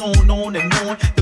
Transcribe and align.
on, 0.00 0.30
on 0.30 0.56
and 0.56 0.72
on. 0.74 1.17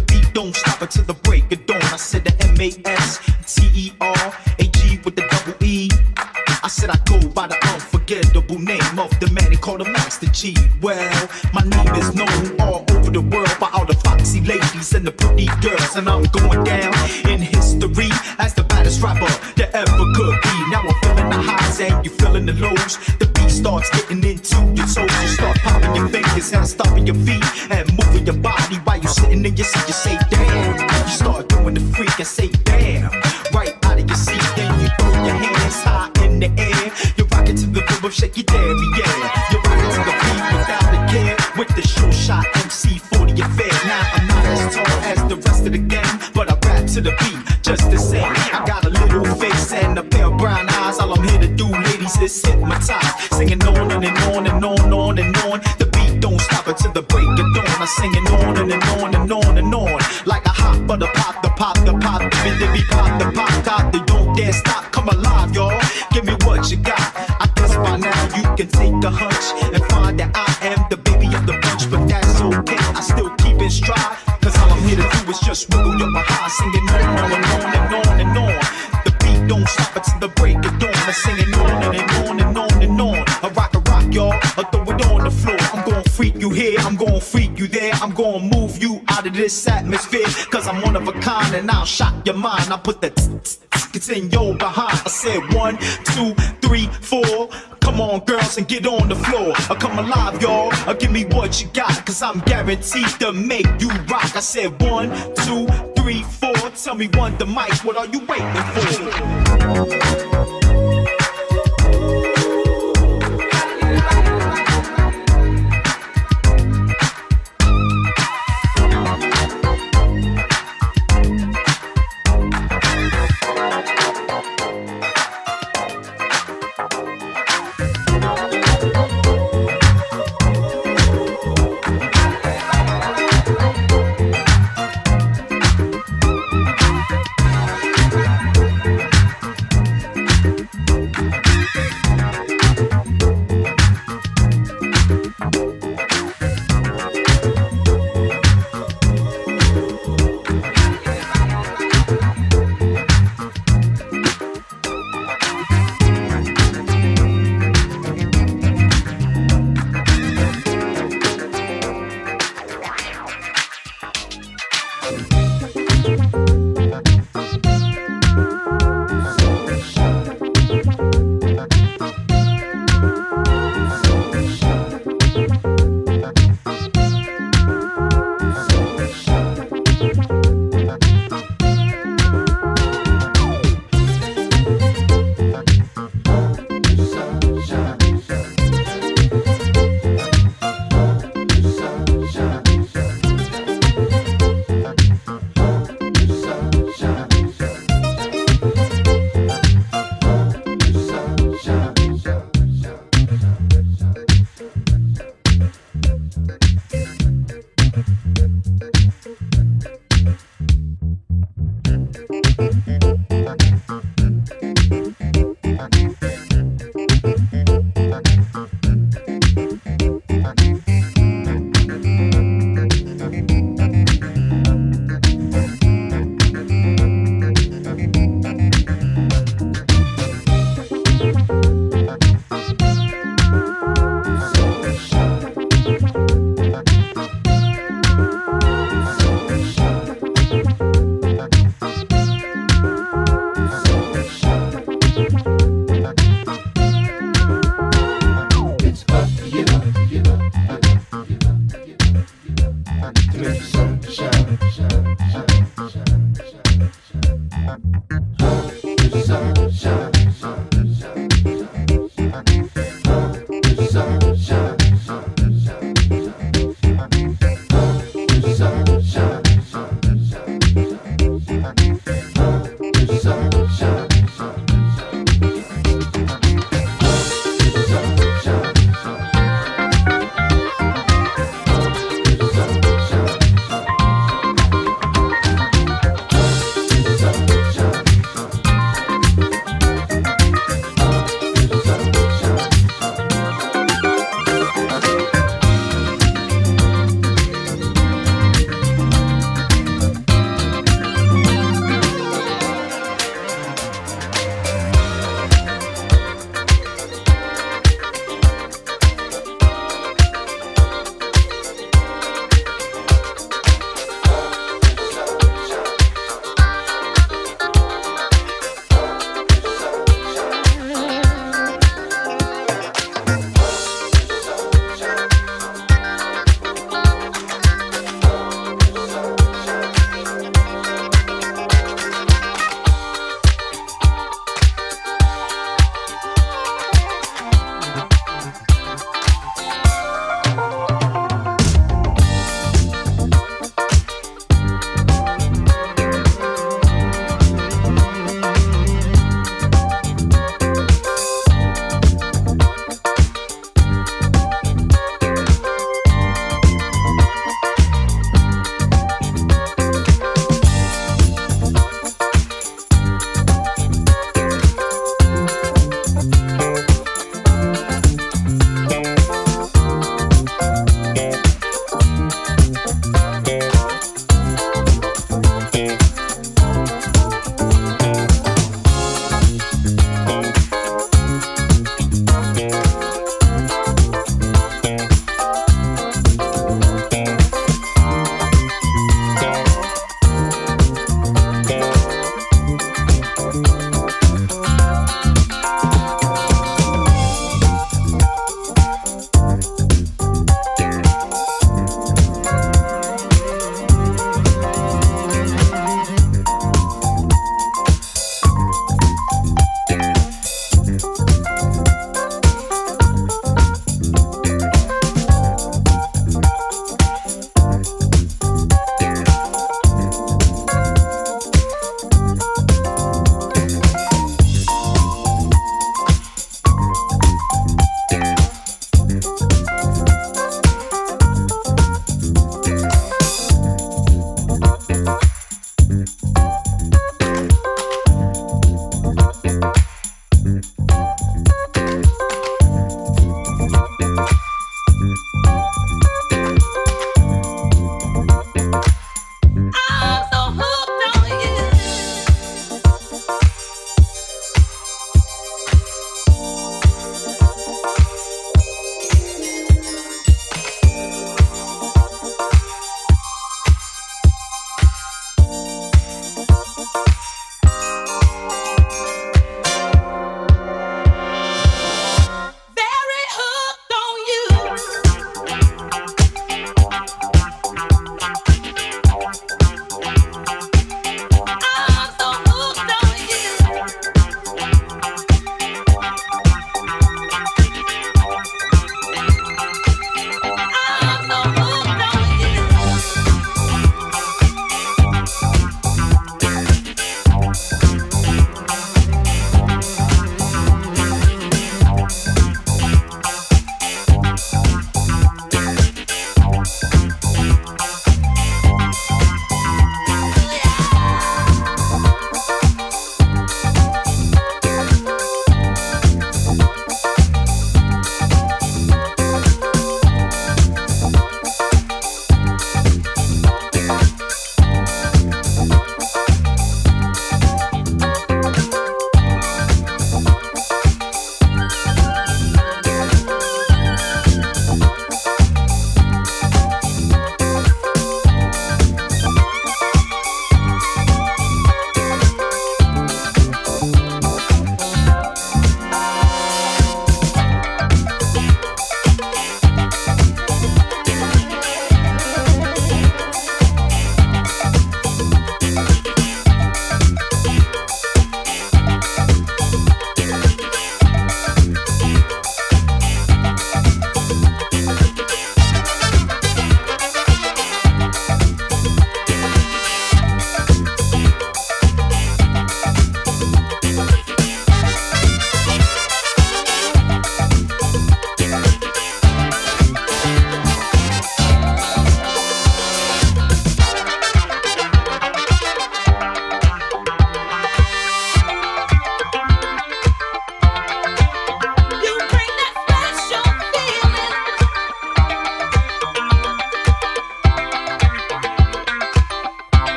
It's 93.95 94.09
in 94.09 94.31
your 94.31 94.55
behind. 94.55 95.01
I 95.05 95.09
said 95.09 95.55
one, 95.55 95.79
two, 96.05 96.35
three, 96.61 96.87
four. 97.01 97.49
Come 97.81 97.97
Come 97.97 98.11
on, 98.11 98.21
girls, 98.27 98.59
and 98.59 98.69
get 98.69 98.87
on 98.87 99.09
the 99.09 99.15
floor. 99.15 99.55
I 99.71 99.75
come 99.75 99.99
alive, 99.99 100.43
y'all. 100.43 100.69
Uh, 100.87 100.93
give 100.93 101.11
me 101.11 101.25
what 101.25 101.63
you 101.63 101.69
got, 101.69 102.05
cause 102.05 102.21
I'm 102.21 102.41
guaranteed 102.41 103.09
to 103.21 103.33
make 103.33 103.65
you 103.81 103.89
rock. 103.89 104.37
I 104.37 104.41
said 104.41 104.79
one, 104.83 105.09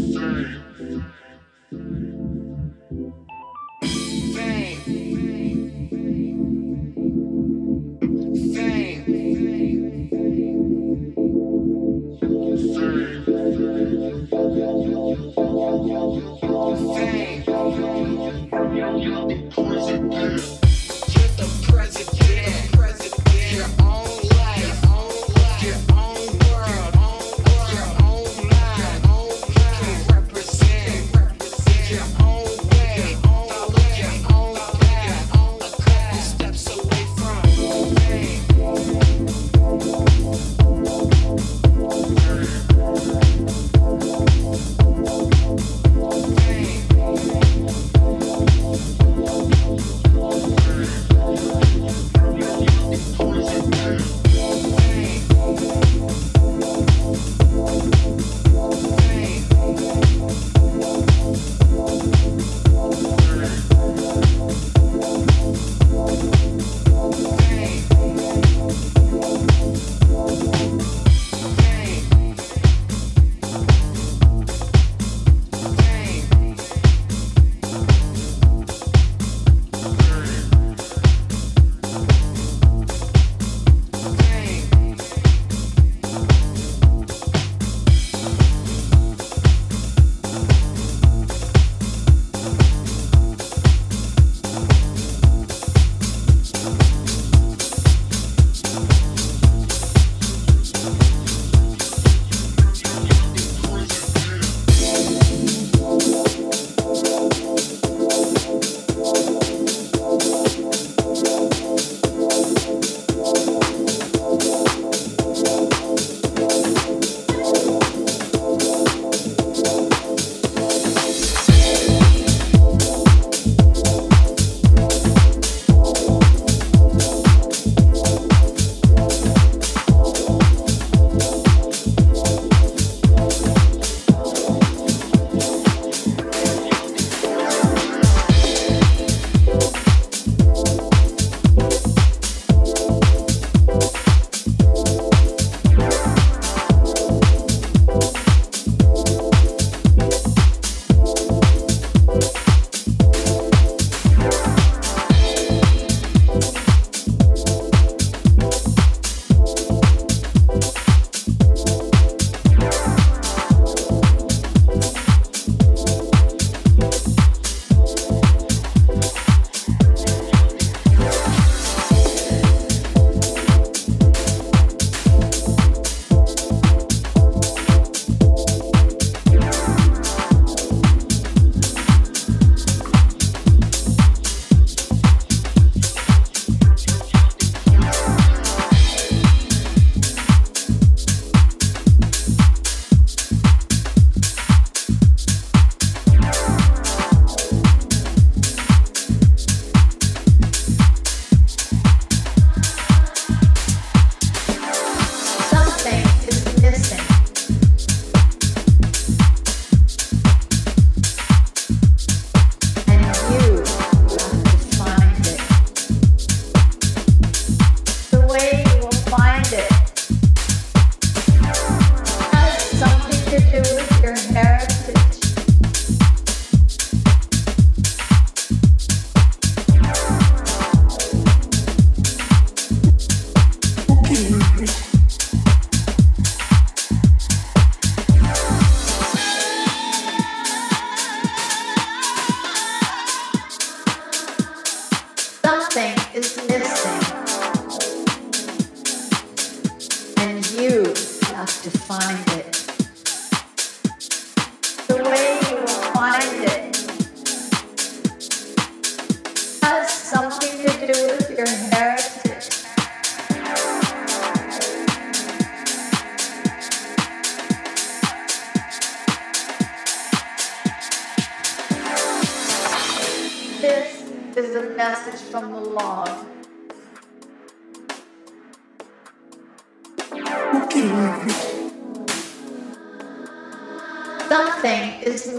Get 0.00 1.19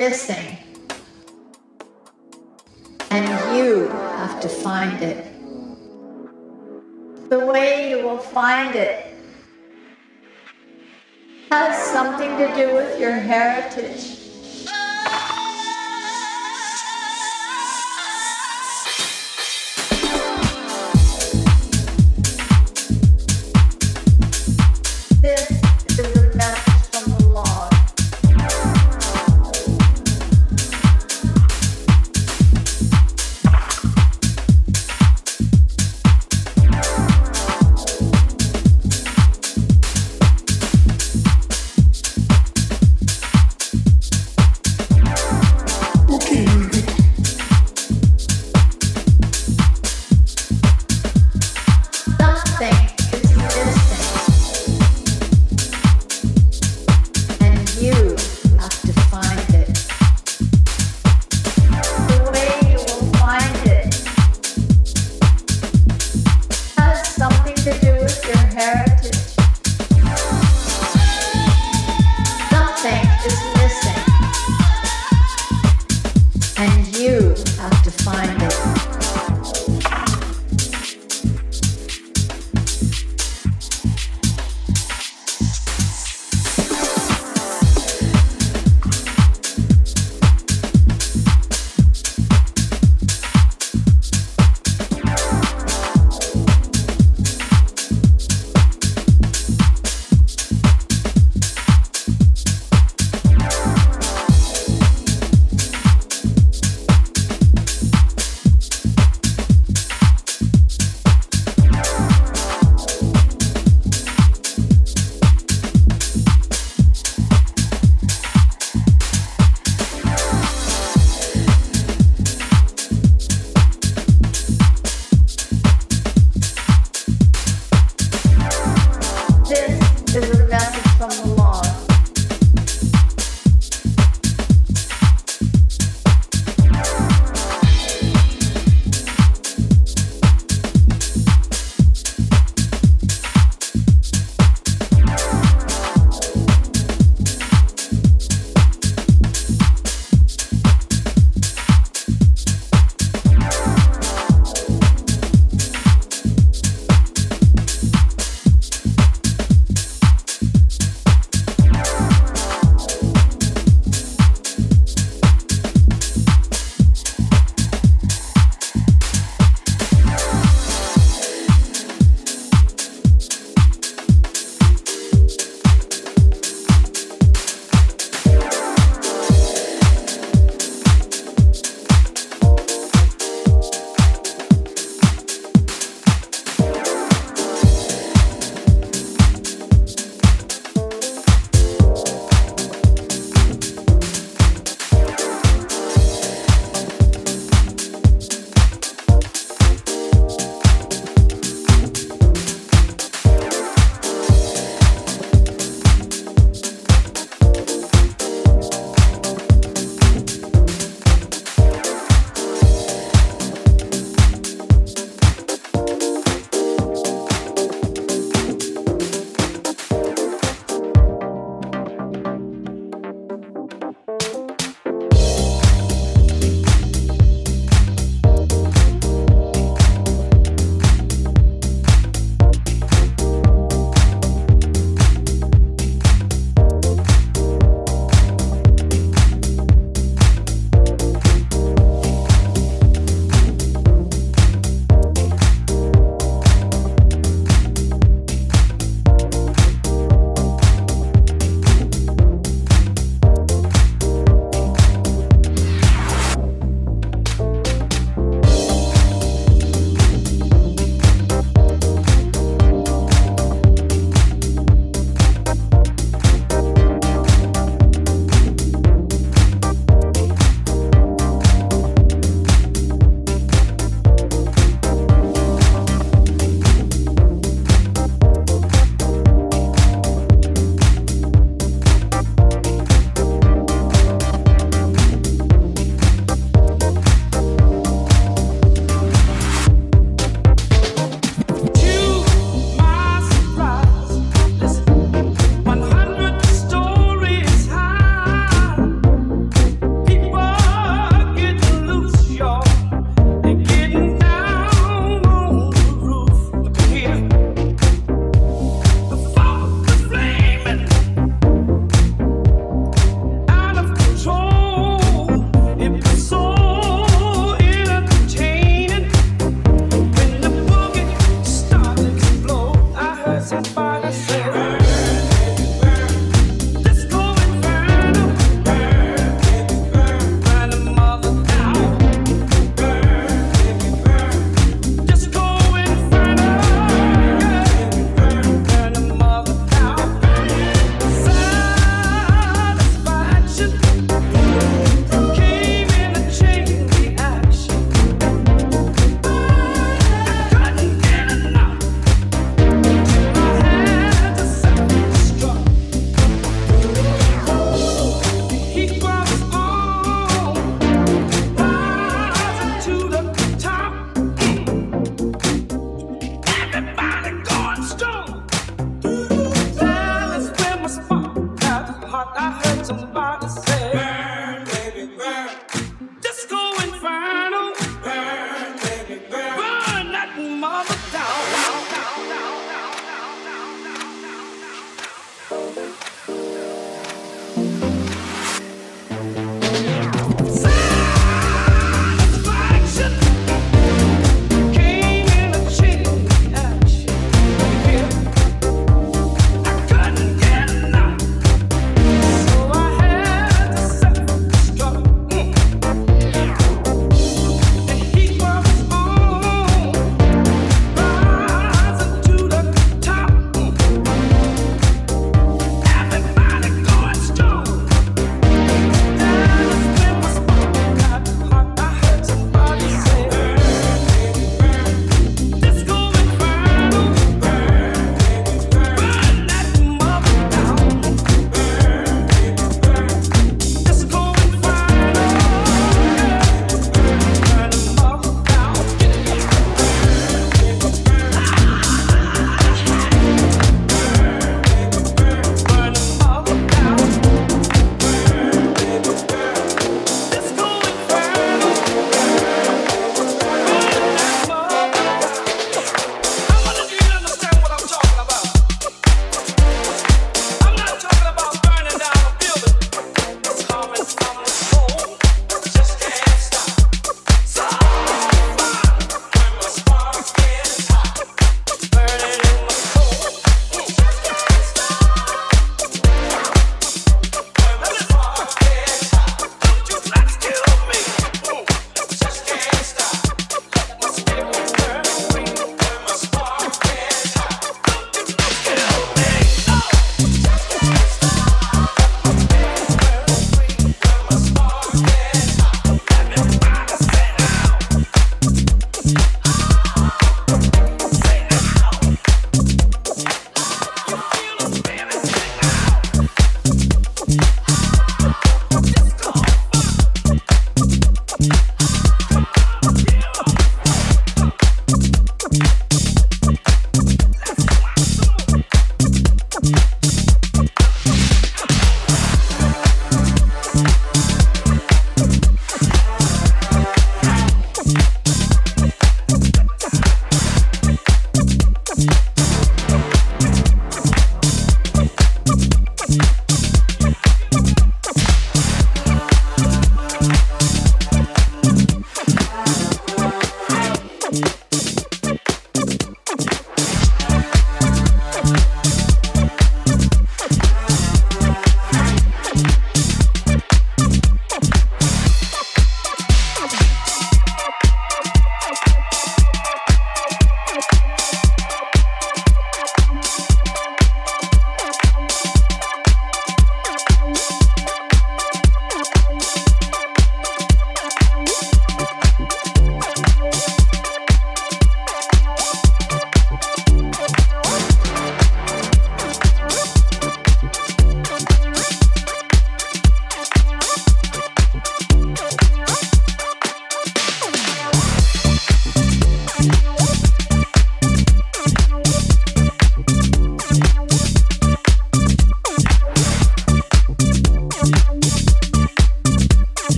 missing. 0.00 0.56
And 3.10 3.54
you 3.54 3.88
have 3.88 4.40
to 4.40 4.48
find 4.48 5.02
it. 5.02 5.26
The 7.28 7.44
way 7.44 7.90
you 7.90 7.98
will 8.02 8.16
find 8.16 8.74
it 8.74 9.14
has 11.50 11.76
something 11.92 12.30
to 12.38 12.46
do 12.56 12.72
with 12.72 12.98
your 12.98 13.12
heritage 13.12 14.19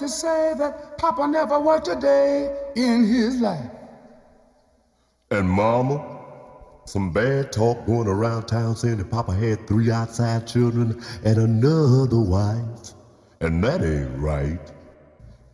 Papa 0.00 1.26
never 1.26 1.60
worked 1.60 1.88
a 1.88 1.96
day 1.96 2.56
in 2.76 3.04
his 3.04 3.40
life. 3.40 3.70
And 5.30 5.48
Mama, 5.48 6.18
some 6.86 7.12
bad 7.12 7.52
talk 7.52 7.86
going 7.86 8.08
around 8.08 8.46
town 8.46 8.74
saying 8.76 8.96
that 8.96 9.10
Papa 9.10 9.32
had 9.34 9.66
three 9.66 9.90
outside 9.90 10.46
children 10.46 11.00
and 11.24 11.38
another 11.38 12.18
wife. 12.18 12.94
And 13.40 13.62
that 13.62 13.82
ain't 13.82 14.18
right. 14.18 14.60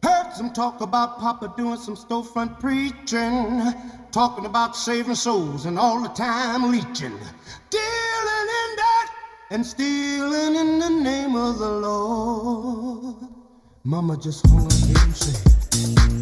Heard 0.02 0.32
some 0.32 0.52
talk 0.52 0.80
about 0.80 1.18
Papa 1.18 1.52
doing 1.56 1.78
some 1.78 1.96
storefront 1.96 2.58
preaching, 2.60 3.72
talking 4.12 4.46
about 4.46 4.76
saving 4.76 5.14
souls 5.14 5.66
and 5.66 5.78
all 5.78 6.00
the 6.00 6.08
time 6.08 6.70
leeching, 6.70 7.18
dealing 7.70 8.48
in 8.62 8.76
that 8.76 9.12
and 9.50 9.66
stealing 9.66 10.56
in 10.56 10.78
the 10.78 10.90
name 10.90 11.36
of 11.36 11.58
the 11.58 11.70
Lord. 11.70 13.35
Mama 13.86 14.16
just 14.16 14.44
hung 14.48 14.62
her 14.62 15.04
and 15.04 15.14
said. 15.14 16.15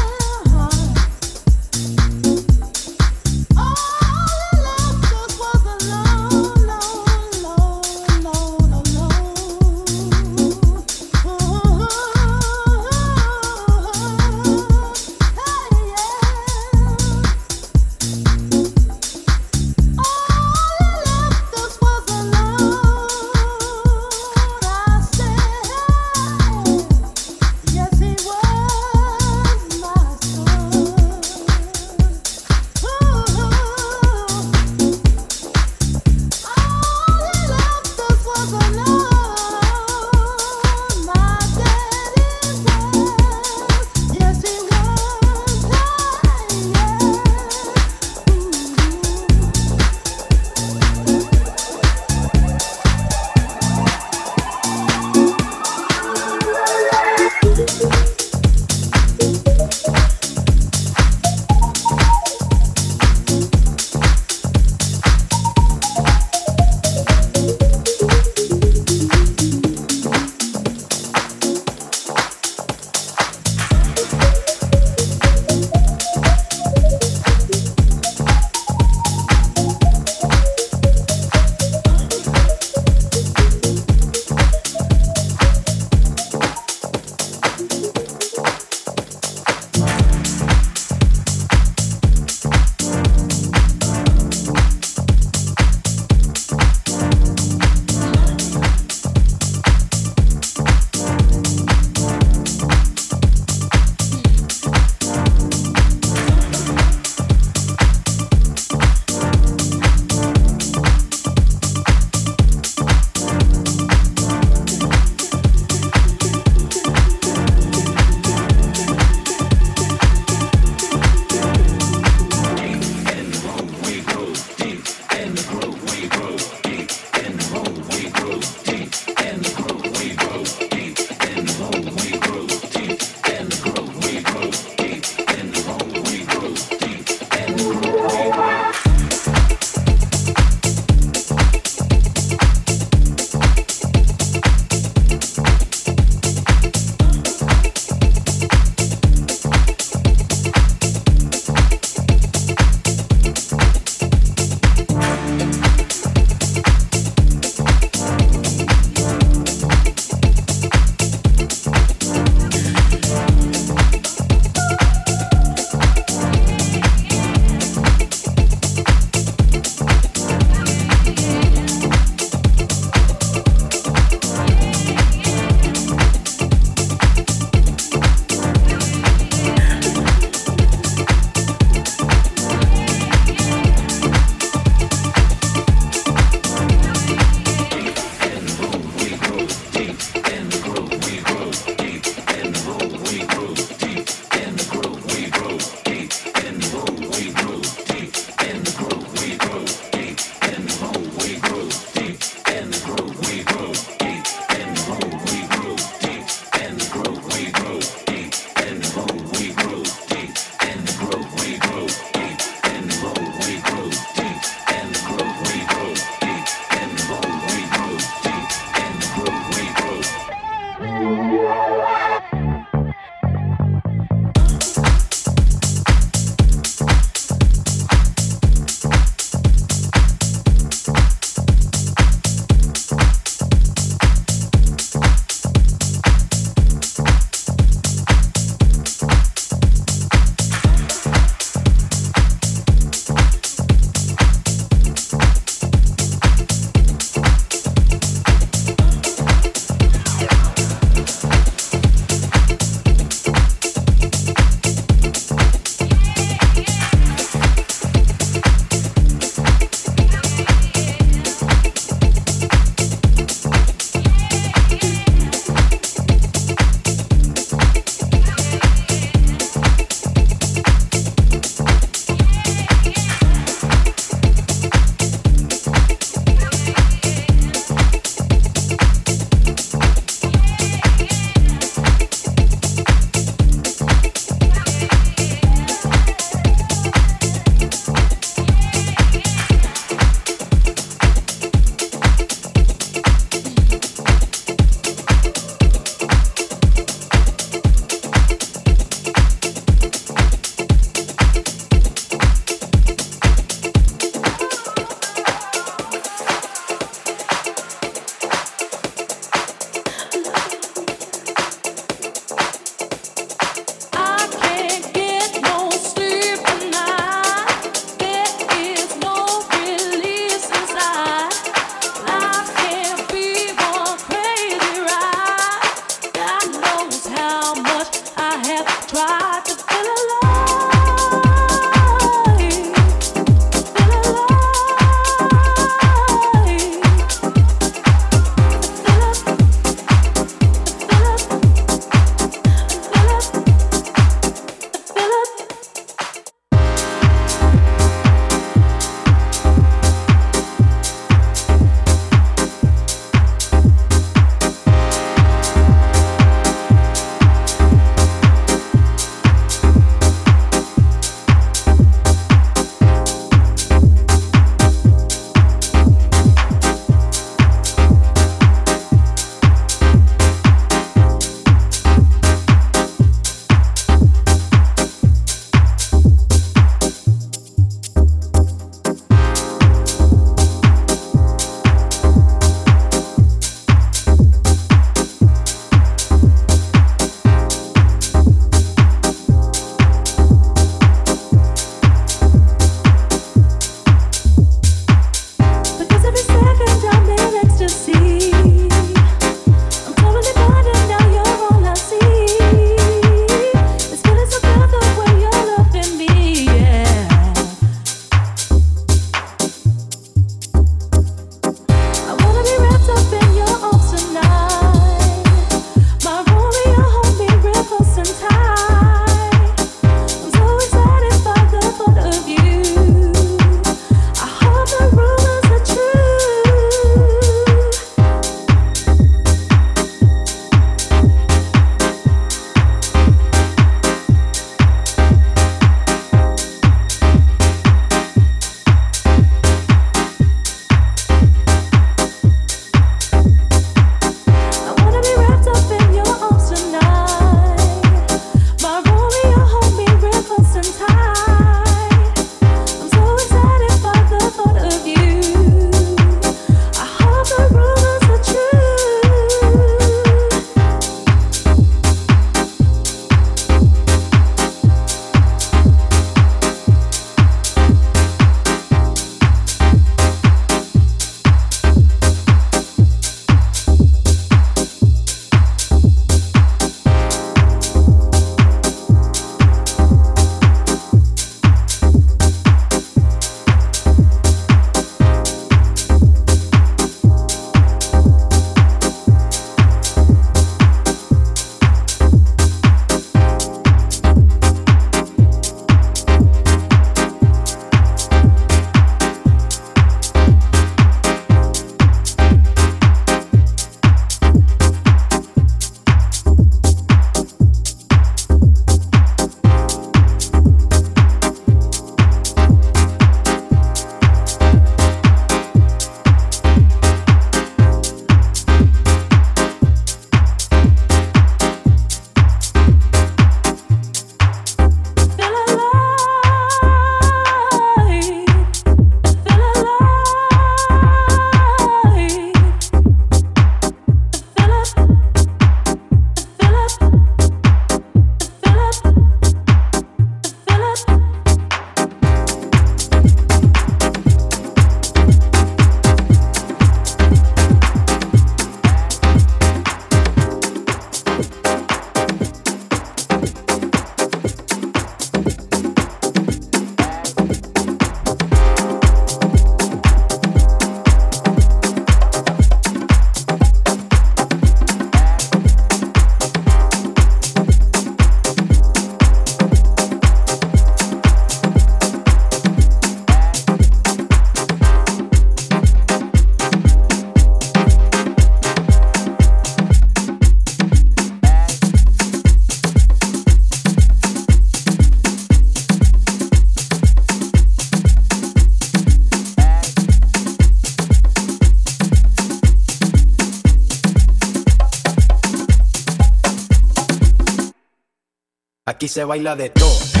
Se 598.91 599.05
baila 599.05 599.37
de 599.37 599.49
todo. 599.49 600.00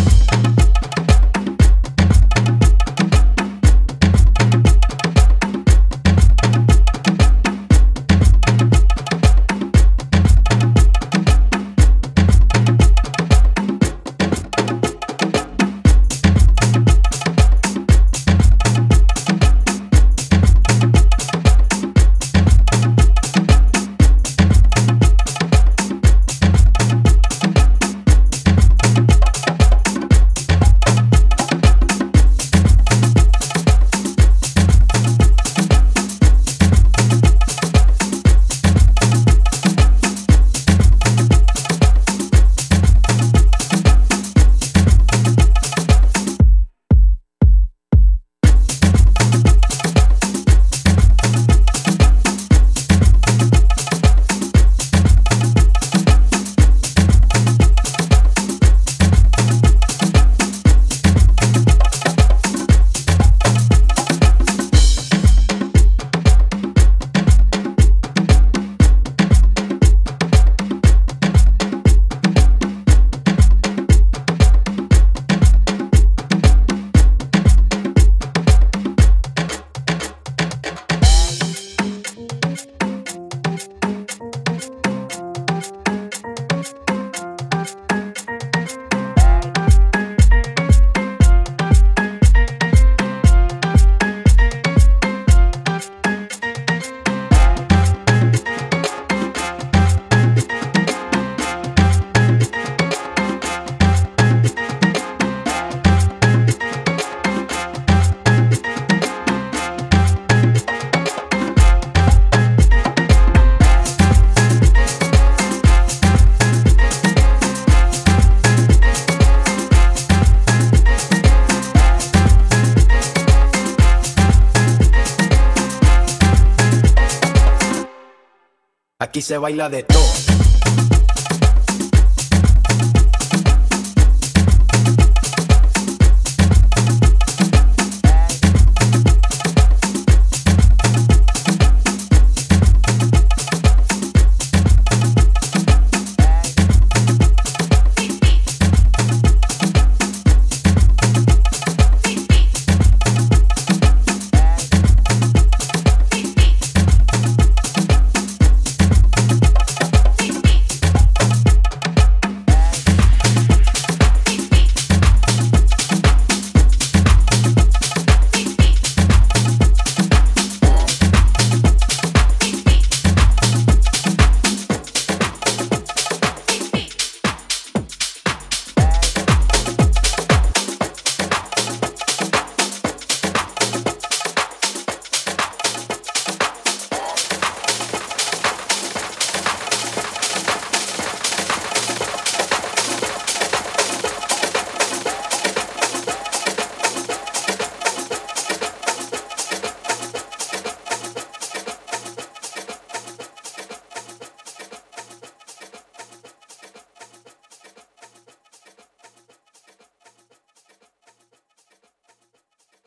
Se 129.31 129.37
baila 129.37 129.69
de 129.69 129.83
todo. 129.83 130.10